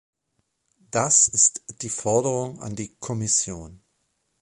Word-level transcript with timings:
Das 0.89 1.27
ist 1.27 1.63
die 1.83 1.89
Forderung 1.89 2.59
an 2.59 2.75
die 2.75 2.95
Kommission. 2.95 3.83